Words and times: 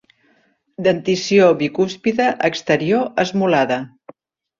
Dentició 0.85 1.49
bicúspide 1.59 2.29
exterior 2.49 3.13
esmolada. 3.25 3.79